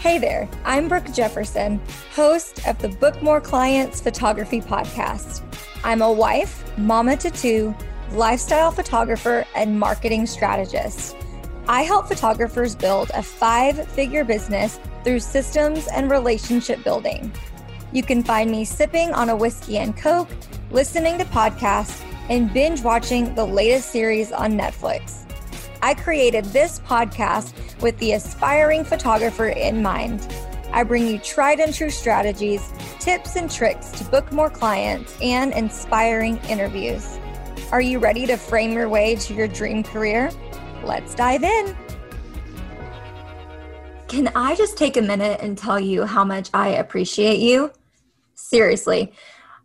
[0.00, 1.78] Hey there, I'm Brooke Jefferson,
[2.14, 5.42] host of the Book More Clients Photography Podcast.
[5.84, 7.74] I'm a wife, mama to two,
[8.12, 11.16] lifestyle photographer, and marketing strategist.
[11.68, 17.30] I help photographers build a five figure business through systems and relationship building.
[17.92, 20.30] You can find me sipping on a whiskey and Coke,
[20.70, 25.29] listening to podcasts, and binge watching the latest series on Netflix.
[25.82, 30.30] I created this podcast with the aspiring photographer in mind.
[30.72, 35.52] I bring you tried and true strategies, tips, and tricks to book more clients and
[35.54, 37.18] inspiring interviews.
[37.72, 40.30] Are you ready to frame your way to your dream career?
[40.84, 41.76] Let's dive in.
[44.08, 47.72] Can I just take a minute and tell you how much I appreciate you?
[48.34, 49.12] Seriously,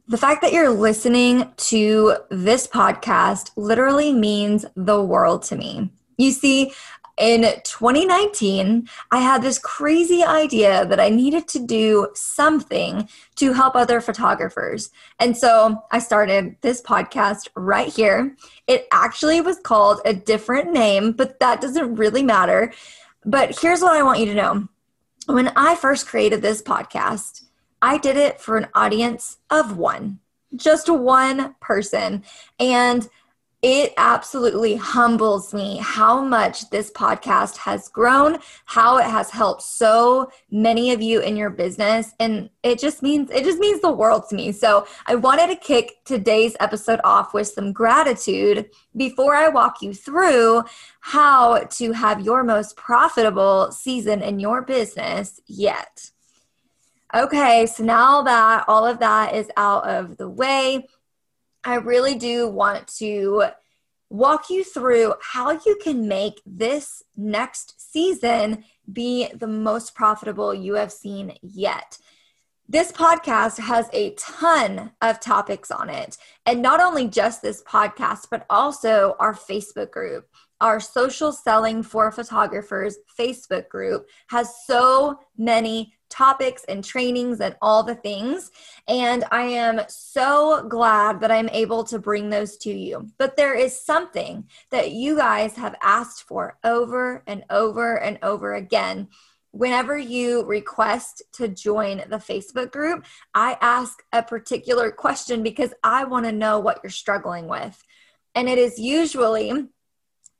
[0.07, 5.89] the fact that you're listening to this podcast literally means the world to me.
[6.17, 6.73] You see,
[7.17, 13.07] in 2019, I had this crazy idea that I needed to do something
[13.37, 14.89] to help other photographers.
[15.19, 18.35] And so I started this podcast right here.
[18.67, 22.73] It actually was called a different name, but that doesn't really matter.
[23.23, 24.67] But here's what I want you to know
[25.27, 27.45] when I first created this podcast,
[27.81, 30.19] I did it for an audience of one,
[30.55, 32.23] just one person.
[32.59, 33.07] And
[33.67, 40.29] it absolutely humbles me how much this podcast has grown, how it has helped so
[40.51, 44.29] many of you in your business and it just means it just means the world
[44.29, 44.51] to me.
[44.51, 49.95] So, I wanted to kick today's episode off with some gratitude before I walk you
[49.95, 50.63] through
[50.99, 56.11] how to have your most profitable season in your business yet.
[57.15, 60.85] Okay, so now that all of that is out of the way,
[61.65, 63.45] I really do want to
[64.11, 68.63] walk you through how you can make this next season
[68.93, 71.97] be the most profitable you have seen yet.
[72.69, 76.17] This podcast has a ton of topics on it.
[76.45, 80.27] And not only just this podcast, but also our Facebook group.
[80.61, 87.83] Our social selling for photographers Facebook group has so many topics and trainings and all
[87.83, 88.51] the things.
[88.87, 93.09] And I am so glad that I'm able to bring those to you.
[93.17, 98.55] But there is something that you guys have asked for over and over and over
[98.55, 99.09] again.
[99.51, 106.03] Whenever you request to join the Facebook group, I ask a particular question because I
[106.05, 107.81] want to know what you're struggling with.
[108.35, 109.67] And it is usually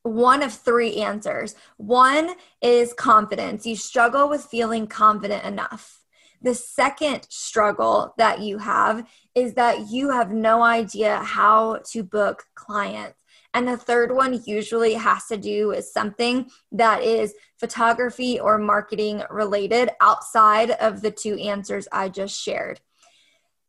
[0.06, 1.56] one of three answers.
[1.78, 3.66] One is confidence.
[3.66, 6.04] You struggle with feeling confident enough.
[6.44, 12.44] The second struggle that you have is that you have no idea how to book
[12.54, 13.20] clients.
[13.56, 19.24] And the third one usually has to do with something that is photography or marketing
[19.32, 22.80] related outside of the two answers I just shared.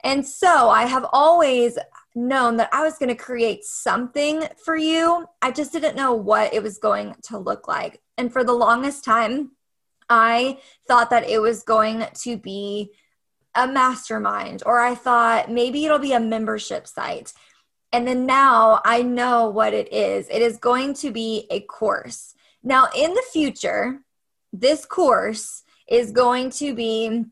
[0.04, 1.78] And so I have always
[2.16, 5.27] known that I was going to create something for you.
[5.43, 8.00] I just didn't know what it was going to look like.
[8.16, 9.53] And for the longest time,
[10.09, 12.93] I thought that it was going to be
[13.54, 17.32] a mastermind, or I thought maybe it'll be a membership site.
[17.93, 20.28] And then now I know what it is.
[20.28, 22.34] It is going to be a course.
[22.62, 24.00] Now, in the future,
[24.53, 27.25] this course is going to be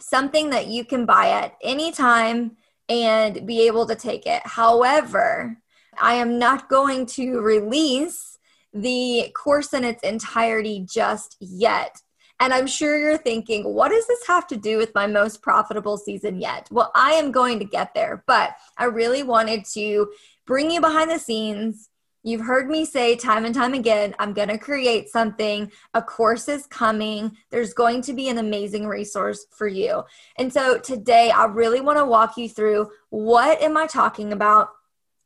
[0.00, 2.56] something that you can buy at any time
[2.90, 4.42] and be able to take it.
[4.44, 5.56] However,
[5.98, 8.38] I am not going to release
[8.74, 12.02] the course in its entirety just yet.
[12.40, 15.98] And I'm sure you're thinking, what does this have to do with my most profitable
[15.98, 16.68] season yet?
[16.70, 20.10] Well, I am going to get there, but I really wanted to
[20.46, 21.89] bring you behind the scenes
[22.22, 25.72] You've heard me say time and time again, I'm going to create something.
[25.94, 27.36] A course is coming.
[27.50, 30.02] There's going to be an amazing resource for you.
[30.36, 34.68] And so today, I really want to walk you through what am I talking about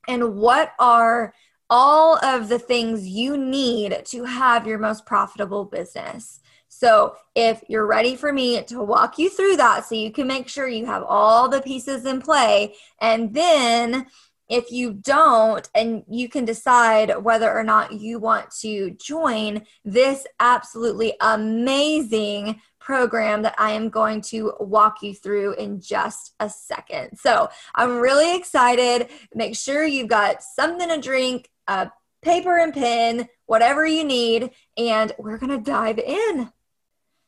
[0.07, 1.35] and what are
[1.69, 6.41] all of the things you need to have your most profitable business.
[6.69, 10.49] So, if you're ready for me to walk you through that so you can make
[10.49, 14.07] sure you have all the pieces in play, and then
[14.49, 20.27] if you don't and you can decide whether or not you want to join this
[20.41, 27.19] absolutely amazing program that I am going to walk you through in just a second.
[27.19, 29.09] So I'm really excited.
[29.35, 35.13] Make sure you've got something to drink, a paper and pen, whatever you need, and
[35.19, 36.53] we're going to dive in.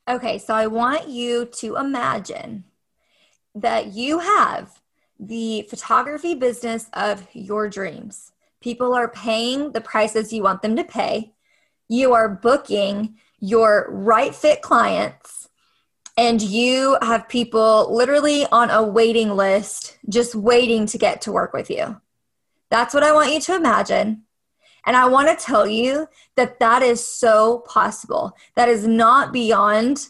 [0.08, 2.64] Okay, so I want you to imagine
[3.54, 4.80] that you have
[5.18, 8.32] the photography business of your dreams.
[8.60, 11.32] People are paying the prices you want them to pay.
[11.88, 15.48] You are booking your right fit clients
[16.16, 21.52] and you have people literally on a waiting list just waiting to get to work
[21.52, 22.00] with you.
[22.70, 24.22] That's what I want you to imagine.
[24.86, 28.36] And I want to tell you that that is so possible.
[28.54, 30.08] That is not beyond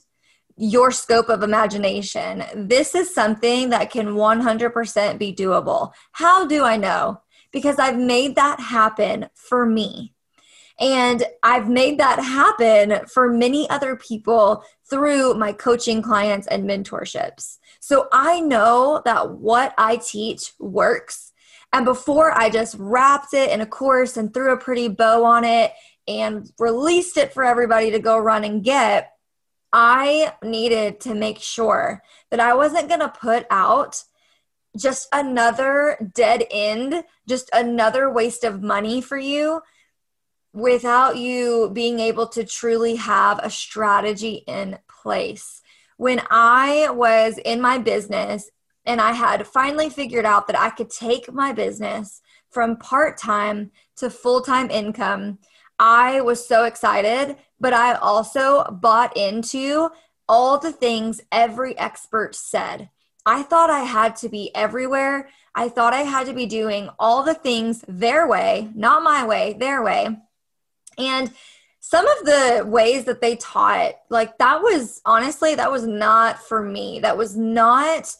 [0.56, 2.44] your scope of imagination.
[2.54, 5.92] This is something that can 100% be doable.
[6.12, 7.20] How do I know?
[7.52, 10.14] Because I've made that happen for me.
[10.78, 17.58] And I've made that happen for many other people through my coaching clients and mentorships.
[17.80, 21.32] So I know that what I teach works.
[21.72, 25.44] And before I just wrapped it in a course and threw a pretty bow on
[25.44, 25.72] it
[26.06, 29.15] and released it for everybody to go run and get,
[29.78, 34.02] I needed to make sure that I wasn't going to put out
[34.74, 39.60] just another dead end, just another waste of money for you
[40.54, 45.60] without you being able to truly have a strategy in place.
[45.98, 48.50] When I was in my business
[48.86, 53.72] and I had finally figured out that I could take my business from part time
[53.96, 55.38] to full time income,
[55.78, 59.90] I was so excited, but I also bought into
[60.28, 62.90] all the things every expert said.
[63.24, 65.28] I thought I had to be everywhere.
[65.54, 69.56] I thought I had to be doing all the things their way, not my way,
[69.58, 70.16] their way.
[70.98, 71.32] And
[71.80, 76.62] some of the ways that they taught, like that was honestly, that was not for
[76.62, 77.00] me.
[77.00, 78.14] That was not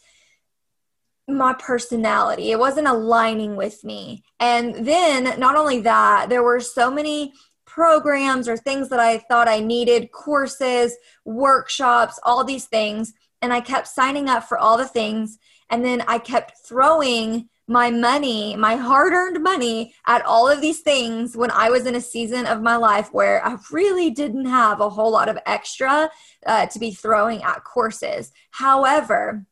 [1.28, 2.52] my personality.
[2.52, 4.23] It wasn't aligning with me.
[4.38, 7.32] And then, not only that, there were so many
[7.64, 13.12] programs or things that I thought I needed courses, workshops, all these things.
[13.43, 15.38] And I kept signing up for all the things.
[15.69, 20.81] And then I kept throwing my money, my hard earned money, at all of these
[20.81, 24.81] things when I was in a season of my life where I really didn't have
[24.81, 26.08] a whole lot of extra
[26.46, 28.31] uh, to be throwing at courses.
[28.52, 29.44] However,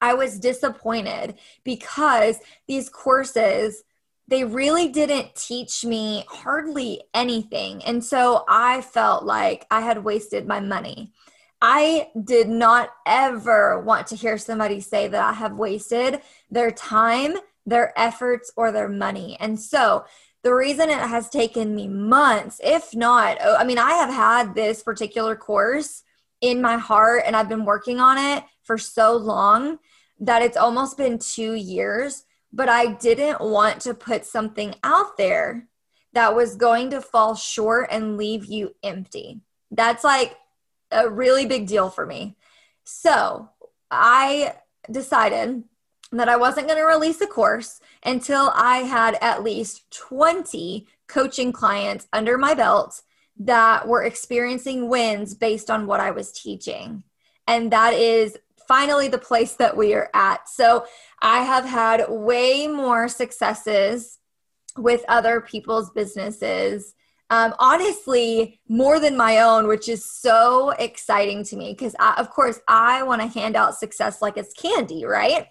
[0.00, 3.82] I was disappointed because these courses
[4.28, 7.82] they really didn't teach me hardly anything.
[7.82, 11.12] And so I felt like I had wasted my money.
[11.60, 17.38] I did not ever want to hear somebody say that I have wasted their time
[17.66, 19.36] their efforts or their money.
[19.40, 20.04] And so
[20.42, 24.54] the reason it has taken me months, if not, oh, I mean, I have had
[24.54, 26.02] this particular course
[26.40, 29.78] in my heart and I've been working on it for so long
[30.20, 35.66] that it's almost been two years, but I didn't want to put something out there
[36.12, 39.40] that was going to fall short and leave you empty.
[39.70, 40.36] That's like
[40.90, 42.36] a really big deal for me.
[42.84, 43.48] So
[43.90, 44.54] I
[44.90, 45.64] decided
[46.12, 51.52] that I wasn't going to release a course until I had at least 20 coaching
[51.52, 53.02] clients under my belt
[53.38, 57.04] that were experiencing wins based on what I was teaching.
[57.46, 58.36] And that is
[58.70, 60.48] finally the place that we are at.
[60.48, 60.86] So
[61.20, 64.20] I have had way more successes
[64.78, 66.94] with other people's businesses.
[67.30, 72.60] Um, honestly, more than my own, which is so exciting to me because, of course,
[72.68, 75.48] I want to hand out success like it's candy, right?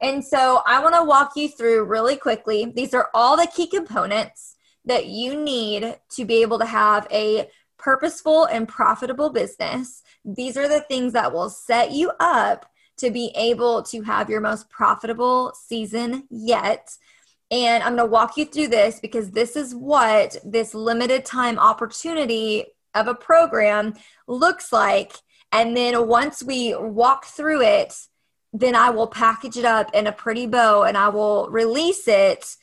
[0.00, 2.72] And so I want to walk you through really quickly.
[2.74, 7.50] These are all the key components that you need to be able to have a
[7.82, 10.02] purposeful and profitable business.
[10.24, 14.40] These are the things that will set you up to be able to have your
[14.40, 16.96] most profitable season yet.
[17.50, 21.58] And I'm going to walk you through this because this is what this limited time
[21.58, 23.94] opportunity of a program
[24.26, 25.14] looks like.
[25.50, 27.94] And then once we walk through it,
[28.52, 32.56] then I will package it up in a pretty bow and I will release it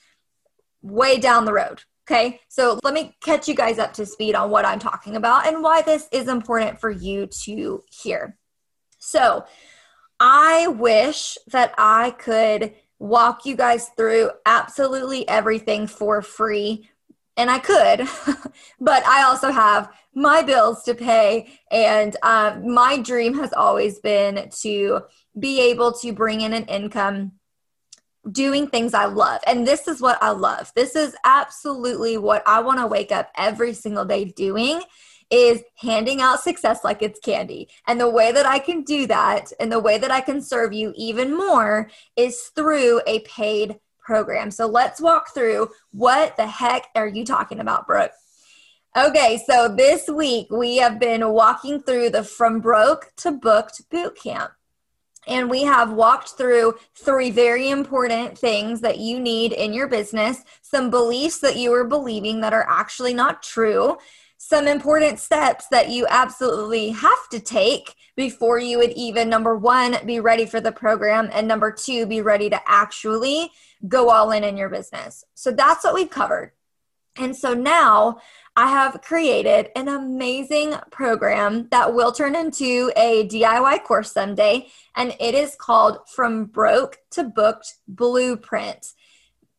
[0.82, 1.84] way down the road.
[2.12, 5.46] Okay, so let me catch you guys up to speed on what I'm talking about
[5.46, 8.36] and why this is important for you to hear.
[8.98, 9.46] So,
[10.20, 16.90] I wish that I could walk you guys through absolutely everything for free,
[17.38, 18.00] and I could,
[18.80, 24.50] but I also have my bills to pay, and uh, my dream has always been
[24.62, 25.02] to
[25.38, 27.34] be able to bring in an income
[28.32, 29.42] doing things I love.
[29.48, 30.72] And this is what I love.
[30.76, 34.82] This is absolutely what I want to wake up every single day doing
[35.32, 37.70] is handing out success like it's candy.
[37.88, 40.74] And the way that I can do that and the way that I can serve
[40.74, 44.50] you even more is through a paid program.
[44.50, 48.12] So let's walk through what the heck are you talking about, Brooke?
[48.98, 54.18] Okay, so this week we have been walking through the From Broke to Booked boot
[54.20, 54.52] camp
[55.30, 60.42] and we have walked through three very important things that you need in your business,
[60.62, 63.98] some beliefs that you are believing that are actually not true,
[64.38, 69.96] some important steps that you absolutely have to take before you would even number one
[70.06, 73.52] be ready for the program and number two be ready to actually
[73.88, 75.24] go all in in your business.
[75.36, 76.52] So that's what we've covered.
[77.18, 78.20] And so now
[78.60, 85.16] I have created an amazing program that will turn into a DIY course someday, and
[85.18, 88.86] it is called From Broke to Booked Blueprint.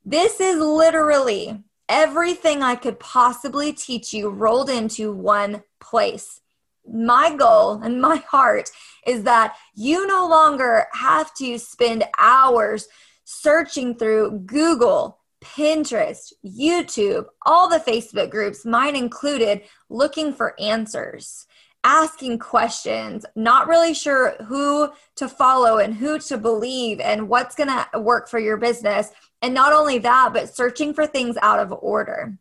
[0.05, 6.43] This is literally everything I could possibly teach you rolled into one place.
[6.87, 8.69] My goal and my heart
[9.07, 12.87] is that you no longer have to spend hours
[13.25, 21.47] searching through Google, Pinterest, YouTube, all the Facebook groups, mine included, looking for answers,
[21.83, 27.69] asking questions, not really sure who to follow and who to believe and what's going
[27.69, 29.11] to work for your business.
[29.43, 32.37] And not only that, but searching for things out of order.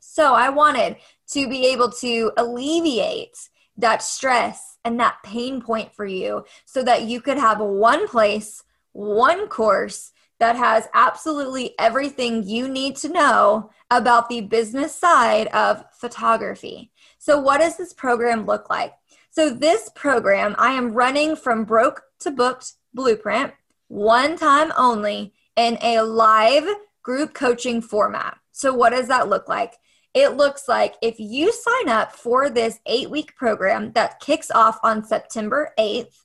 [0.00, 0.96] So I wanted
[1.30, 3.48] to be able to alleviate
[3.78, 8.62] that stress and that pain point for you so that you could have one place,
[8.92, 10.12] one course
[10.44, 16.90] that has absolutely everything you need to know about the business side of photography.
[17.16, 18.92] So, what does this program look like?
[19.30, 23.54] So, this program I am running from broke to booked blueprint,
[23.88, 26.66] one time only, in a live
[27.02, 28.36] group coaching format.
[28.52, 29.72] So, what does that look like?
[30.12, 34.78] It looks like if you sign up for this eight week program that kicks off
[34.82, 36.23] on September 8th,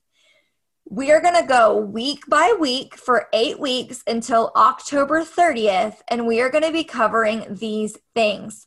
[0.90, 6.26] we are going to go week by week for eight weeks until October 30th, and
[6.26, 8.66] we are going to be covering these things.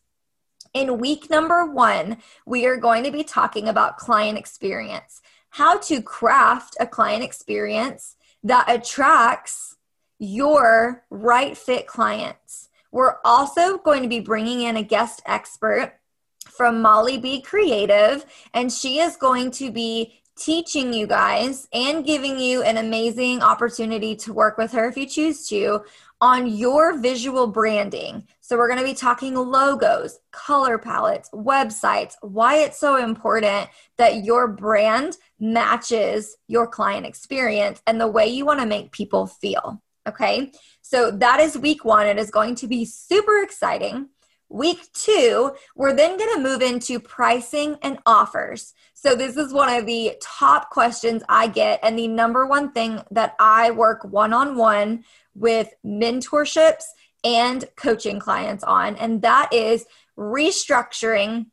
[0.74, 6.02] In week number one, we are going to be talking about client experience, how to
[6.02, 9.76] craft a client experience that attracts
[10.18, 12.70] your right fit clients.
[12.90, 16.00] We're also going to be bringing in a guest expert
[16.46, 22.40] from Molly B Creative, and she is going to be teaching you guys and giving
[22.40, 25.84] you an amazing opportunity to work with her if you choose to
[26.22, 28.26] on your visual branding.
[28.40, 34.24] So, we're going to be talking logos, color palettes, websites, why it's so important that
[34.24, 39.82] your brand matches your client experience and the way you want to make people feel.
[40.08, 42.08] Okay, so that is week one.
[42.08, 44.10] It is going to be super exciting.
[44.54, 48.76] Week two, we're then going to move into pricing and offers.
[48.94, 53.02] So, this is one of the top questions I get, and the number one thing
[53.10, 56.84] that I work one on one with mentorships
[57.24, 59.88] and coaching clients on, and that is
[60.20, 61.48] restructuring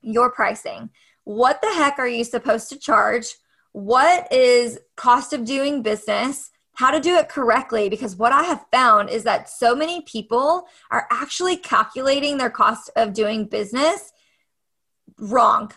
[0.00, 0.88] your pricing.
[1.24, 3.36] What the heck are you supposed to charge?
[3.72, 6.50] What is cost of doing business?
[6.76, 10.66] How to do it correctly because what I have found is that so many people
[10.90, 14.12] are actually calculating their cost of doing business
[15.18, 15.72] wrong.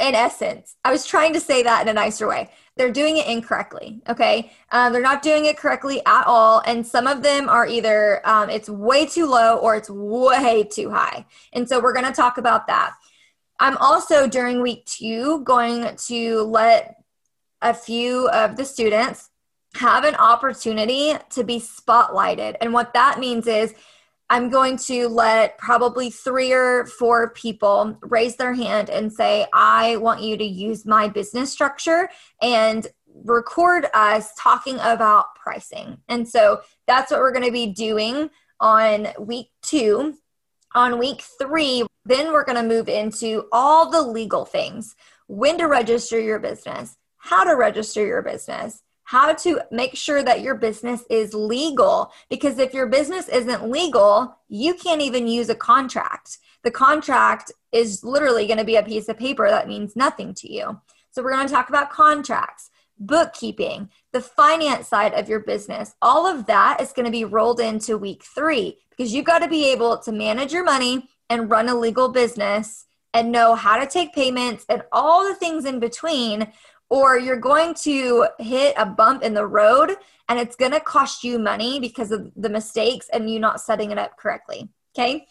[0.00, 2.50] In essence, I was trying to say that in a nicer way.
[2.76, 4.00] They're doing it incorrectly.
[4.08, 8.26] Okay, um, they're not doing it correctly at all, and some of them are either
[8.26, 11.26] um, it's way too low or it's way too high.
[11.52, 12.94] And so we're going to talk about that.
[13.60, 16.96] I'm also during week two going to let
[17.60, 19.29] a few of the students
[19.74, 22.56] have an opportunity to be spotlighted.
[22.60, 23.74] And what that means is
[24.28, 29.96] I'm going to let probably three or four people raise their hand and say, I
[29.96, 32.08] want you to use my business structure
[32.40, 32.86] and
[33.24, 35.98] record us talking about pricing.
[36.08, 40.14] And so that's what we're going to be doing on week two.
[40.76, 44.94] On week three, then we're going to move into all the legal things
[45.26, 48.80] when to register your business, how to register your business
[49.10, 52.12] how to make sure that your business is legal.
[52.28, 56.38] Because if your business isn't legal, you can't even use a contract.
[56.62, 60.52] The contract is literally going to be a piece of paper that means nothing to
[60.52, 60.80] you.
[61.10, 65.96] So, we're going to talk about contracts, bookkeeping, the finance side of your business.
[66.00, 69.48] All of that is going to be rolled into week three because you've got to
[69.48, 73.88] be able to manage your money and run a legal business and know how to
[73.88, 76.52] take payments and all the things in between
[76.90, 79.96] or you're going to hit a bump in the road
[80.28, 83.90] and it's going to cost you money because of the mistakes and you not setting
[83.90, 84.68] it up correctly.
[84.94, 85.26] Okay.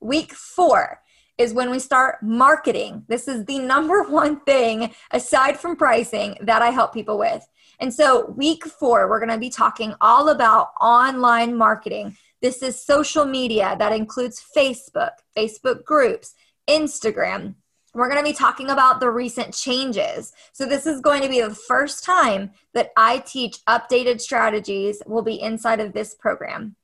[0.00, 1.00] Week four
[1.38, 3.04] is when we start marketing.
[3.08, 7.46] This is the number one thing aside from pricing that I help people with.
[7.78, 12.16] And so, week four, we're going to be talking all about online marketing.
[12.40, 16.34] This is social media that includes Facebook, Facebook groups,
[16.68, 17.56] Instagram,
[17.94, 20.32] we're going to be talking about the recent changes.
[20.52, 25.22] So, this is going to be the first time that I teach updated strategies, will
[25.22, 26.76] be inside of this program.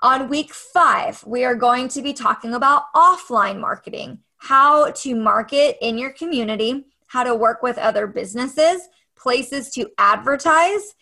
[0.00, 5.76] On week five, we are going to be talking about offline marketing, how to market
[5.80, 10.94] in your community, how to work with other businesses, places to advertise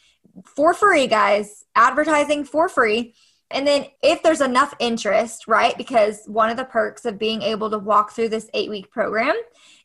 [0.45, 3.15] for free, guys, advertising for free.
[3.51, 5.77] And then, if there's enough interest, right?
[5.77, 9.35] Because one of the perks of being able to walk through this eight week program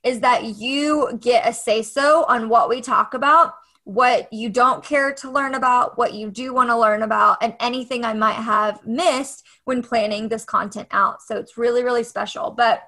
[0.04, 4.84] is that you get a say so on what we talk about, what you don't
[4.84, 8.34] care to learn about, what you do want to learn about, and anything I might
[8.34, 11.24] have missed when planning this content out.
[11.24, 12.52] So, it's really, really special.
[12.52, 12.84] But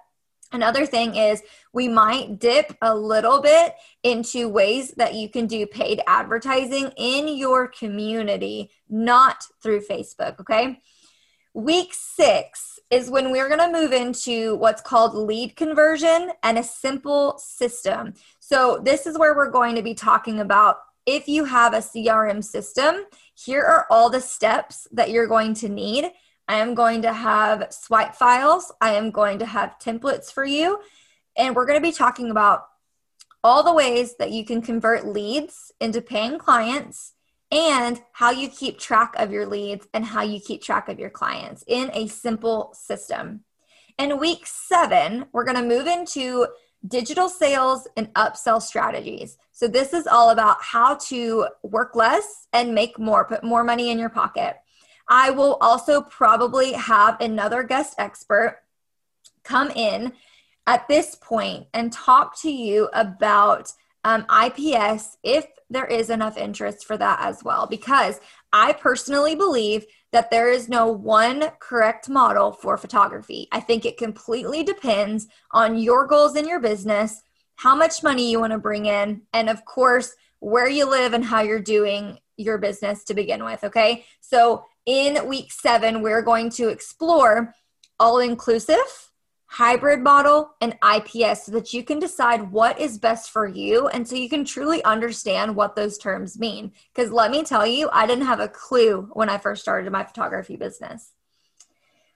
[0.51, 1.41] Another thing is
[1.73, 7.27] we might dip a little bit into ways that you can do paid advertising in
[7.27, 10.39] your community, not through Facebook.
[10.39, 10.79] Okay.
[11.53, 16.63] Week six is when we're going to move into what's called lead conversion and a
[16.63, 18.13] simple system.
[18.39, 20.77] So, this is where we're going to be talking about
[21.07, 25.69] if you have a CRM system, here are all the steps that you're going to
[25.69, 26.11] need
[26.47, 28.71] I am going to have swipe files.
[28.79, 30.79] I am going to have templates for you.
[31.37, 32.67] And we're going to be talking about
[33.43, 37.13] all the ways that you can convert leads into paying clients
[37.51, 41.09] and how you keep track of your leads and how you keep track of your
[41.09, 43.43] clients in a simple system.
[43.97, 46.47] In week seven, we're going to move into
[46.87, 49.37] digital sales and upsell strategies.
[49.51, 53.89] So, this is all about how to work less and make more, put more money
[53.89, 54.57] in your pocket.
[55.09, 58.61] I will also probably have another guest expert
[59.43, 60.13] come in
[60.65, 63.71] at this point and talk to you about
[64.03, 67.67] um, IPS if there is enough interest for that as well.
[67.67, 68.19] Because
[68.53, 73.47] I personally believe that there is no one correct model for photography.
[73.51, 77.21] I think it completely depends on your goals in your business,
[77.55, 81.25] how much money you want to bring in, and of course, where you live and
[81.25, 83.63] how you're doing your business to begin with.
[83.63, 84.05] Okay.
[84.21, 87.53] So in week seven, we're going to explore
[87.99, 89.09] all inclusive,
[89.45, 94.07] hybrid model, and IPS so that you can decide what is best for you and
[94.07, 96.71] so you can truly understand what those terms mean.
[96.93, 100.03] Because let me tell you, I didn't have a clue when I first started my
[100.03, 101.11] photography business.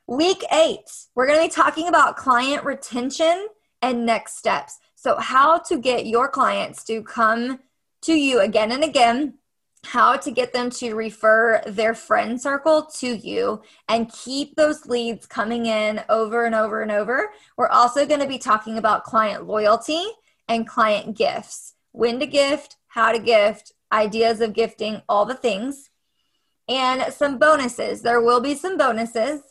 [0.07, 3.47] Week eight, we're going to be talking about client retention
[3.81, 4.77] and next steps.
[4.95, 7.59] So, how to get your clients to come
[8.01, 9.35] to you again and again
[9.83, 15.25] how to get them to refer their friend circle to you and keep those leads
[15.25, 17.31] coming in over and over and over.
[17.57, 20.03] We're also going to be talking about client loyalty
[20.47, 25.89] and client gifts when to gift, how to gift, ideas of gifting, all the things,
[26.69, 28.01] and some bonuses.
[28.01, 29.41] There will be some bonuses,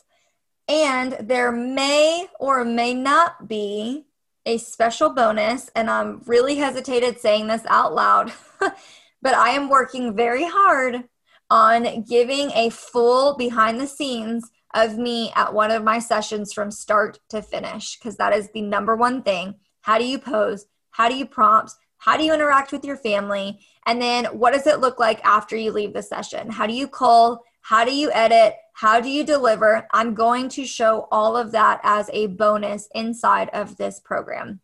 [0.67, 4.05] and there may or may not be
[4.45, 5.69] a special bonus.
[5.75, 8.31] And I'm really hesitated saying this out loud.
[9.21, 11.03] but I am working very hard
[11.49, 16.71] on giving a full behind the scenes of me at one of my sessions from
[16.71, 19.55] start to finish because that is the number one thing.
[19.81, 20.65] How do you pose?
[20.91, 21.73] How do you prompt?
[21.97, 23.59] How do you interact with your family?
[23.85, 26.49] And then what does it look like after you leave the session?
[26.49, 27.43] How do you call?
[27.61, 28.55] How do you edit?
[28.73, 29.87] How do you deliver?
[29.91, 34.61] I'm going to show all of that as a bonus inside of this program.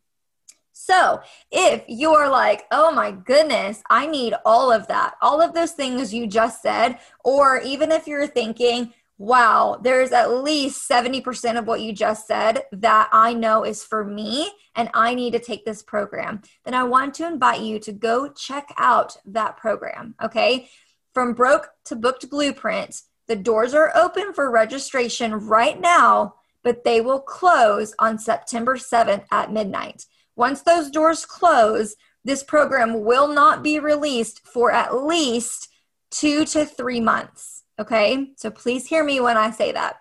[0.80, 5.72] So, if you're like, oh my goodness, I need all of that, all of those
[5.72, 11.66] things you just said, or even if you're thinking, wow, there's at least 70% of
[11.66, 15.66] what you just said that I know is for me and I need to take
[15.66, 20.14] this program, then I want to invite you to go check out that program.
[20.24, 20.70] Okay.
[21.14, 27.02] From broke to booked blueprint, the doors are open for registration right now, but they
[27.02, 30.06] will close on September 7th at midnight.
[30.38, 35.70] Once those doors close, this program will not be released for at least
[36.12, 37.64] two to three months.
[37.80, 39.98] Okay, so please hear me when I say that.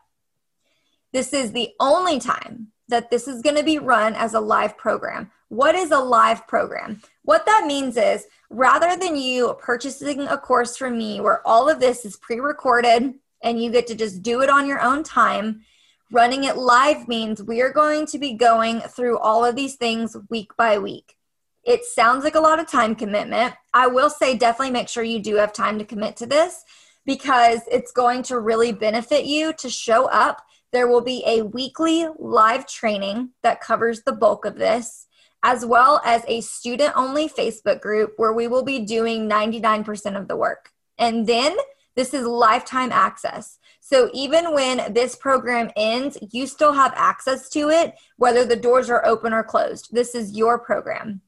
[1.13, 4.77] This is the only time that this is going to be run as a live
[4.77, 5.31] program.
[5.49, 7.03] What is a live program?
[7.23, 11.81] What that means is rather than you purchasing a course from me where all of
[11.81, 15.63] this is pre recorded and you get to just do it on your own time,
[16.13, 20.17] Running it live means we are going to be going through all of these things
[20.31, 21.17] week by week.
[21.65, 23.55] It sounds like a lot of time commitment.
[23.75, 26.65] I will say definitely make sure you do have time to commit to this
[27.05, 30.47] because it's going to really benefit you to show up.
[30.71, 35.09] There will be a weekly live training that covers the bulk of this,
[35.43, 40.29] as well as a student only Facebook group where we will be doing 99% of
[40.29, 40.71] the work.
[40.99, 41.57] And then
[41.97, 43.59] this is lifetime access.
[43.89, 48.91] So even when this program ends, you still have access to it, whether the doors
[48.91, 49.91] are open or closed.
[49.93, 51.21] This is your program.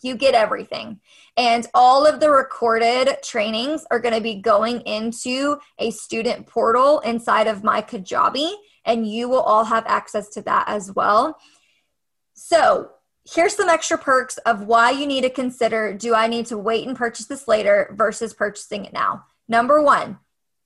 [0.00, 1.00] You get everything.
[1.36, 7.00] And all of the recorded trainings are going to be going into a student portal
[7.00, 8.54] inside of my Kajabi,
[8.86, 11.36] and you will all have access to that as well.
[12.32, 12.88] So,
[13.30, 16.88] here's some extra perks of why you need to consider do I need to wait
[16.88, 19.26] and purchase this later versus purchasing it now?
[19.46, 20.18] Number one,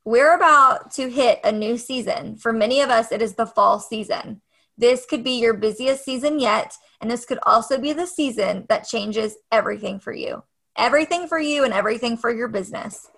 [0.05, 2.37] we're about to hit a new season.
[2.37, 4.41] For many of us, it is the fall season.
[4.77, 8.89] This could be your busiest season yet, and this could also be the season that
[8.89, 10.43] changes everything for you.
[10.77, 13.09] Everything for you and everything for your business.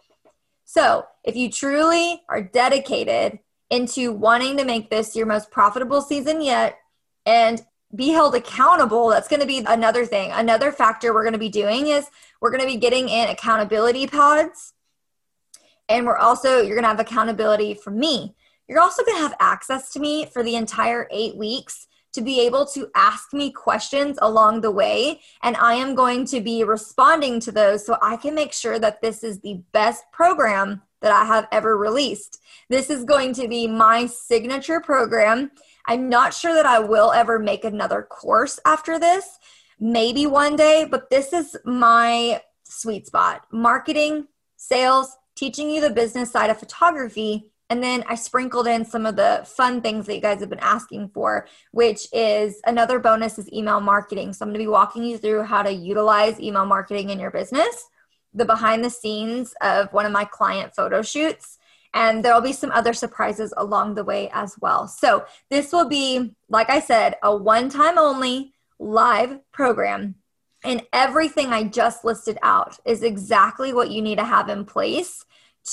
[0.64, 3.38] So, if you truly are dedicated
[3.70, 6.79] into wanting to make this your most profitable season yet
[7.25, 7.62] and
[7.94, 10.33] be held accountable, that's going to be another thing.
[10.33, 12.09] Another factor we're going to be doing is
[12.40, 14.74] we're going to be getting in accountability pods.
[15.88, 18.35] And we're also, you're going to have accountability from me.
[18.68, 22.40] You're also going to have access to me for the entire eight weeks to be
[22.40, 25.20] able to ask me questions along the way.
[25.42, 29.03] And I am going to be responding to those so I can make sure that
[29.03, 32.40] this is the best program that I have ever released.
[32.70, 35.51] This is going to be my signature program.
[35.87, 39.38] I'm not sure that I will ever make another course after this,
[39.79, 46.31] maybe one day, but this is my sweet spot marketing, sales, teaching you the business
[46.31, 50.20] side of photography and then I sprinkled in some of the fun things that you
[50.20, 54.33] guys have been asking for, which is another bonus is email marketing.
[54.33, 57.31] So I'm going to be walking you through how to utilize email marketing in your
[57.31, 57.88] business,
[58.35, 61.59] the behind the scenes of one of my client photo shoots,
[61.94, 64.87] and there'll be some other surprises along the way as well.
[64.87, 70.16] So this will be, like I said, a one time only live program.
[70.64, 75.24] And everything I just listed out is exactly what you need to have in place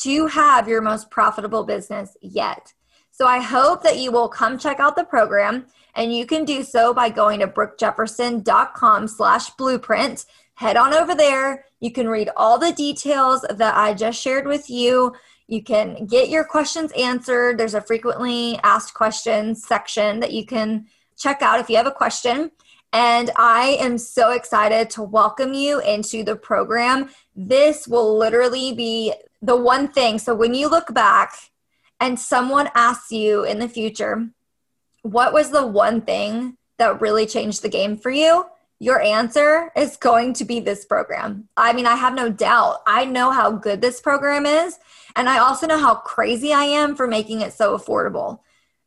[0.01, 2.73] to have your most profitable business yet.
[3.11, 6.63] So I hope that you will come check out the program and you can do
[6.63, 10.25] so by going to brookejefferson.com slash blueprint.
[10.55, 11.65] Head on over there.
[11.79, 15.13] You can read all the details that I just shared with you.
[15.47, 17.57] You can get your questions answered.
[17.57, 20.85] There's a frequently asked questions section that you can
[21.17, 22.51] check out if you have a question.
[22.93, 27.09] And I am so excited to welcome you into the program.
[27.35, 30.19] This will literally be the one thing.
[30.19, 31.33] So when you look back
[31.99, 34.29] and someone asks you in the future,
[35.03, 38.45] what was the one thing that really changed the game for you?
[38.79, 41.47] Your answer is going to be this program.
[41.55, 42.77] I mean, I have no doubt.
[42.87, 44.79] I know how good this program is.
[45.15, 48.39] And I also know how crazy I am for making it so affordable.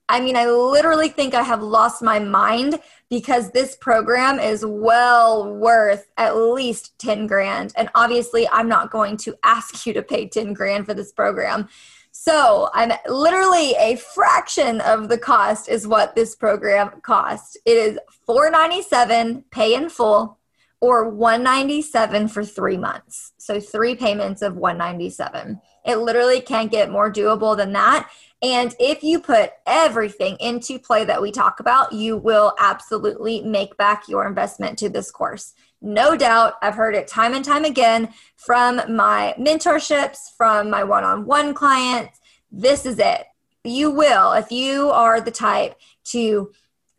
[0.08, 5.50] I mean, I literally think I have lost my mind because this program is well
[5.54, 7.72] worth at least 10 grand.
[7.76, 11.68] And obviously, I'm not going to ask you to pay 10 grand for this program.
[12.16, 17.56] So I'm literally a fraction of the cost is what this program costs.
[17.64, 20.38] It is 497 pay in full
[20.80, 23.32] or 197 for 3 months.
[23.38, 25.60] So 3 payments of 197.
[25.84, 28.08] It literally can't get more doable than that.
[28.44, 33.74] And if you put everything into play that we talk about, you will absolutely make
[33.78, 35.54] back your investment to this course.
[35.80, 41.04] No doubt, I've heard it time and time again from my mentorships, from my one
[41.04, 42.20] on one clients.
[42.52, 43.24] This is it.
[43.64, 45.76] You will, if you are the type
[46.08, 46.52] to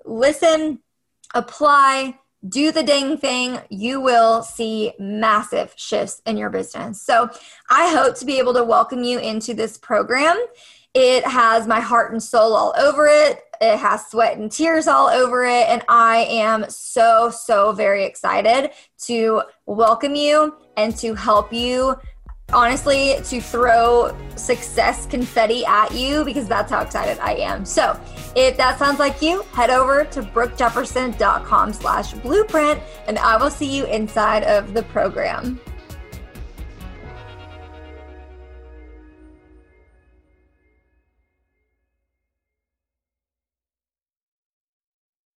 [0.03, 0.79] listen,
[1.35, 2.17] apply,
[2.49, 7.03] do the dang thing, you will see massive shifts in your business.
[7.03, 7.29] So,
[7.69, 10.43] I hope to be able to welcome you into this program.
[10.95, 13.41] It has my heart and soul all over it.
[13.59, 15.67] It has sweat and tears all over it.
[15.67, 21.97] And I am so, so very excited to welcome you and to help you
[22.53, 27.65] honestly to throw success confetti at you because that's how excited I am.
[27.65, 27.99] So
[28.37, 33.75] if that sounds like you, head over to brookejefferson.com slash blueprint and I will see
[33.75, 35.59] you inside of the program.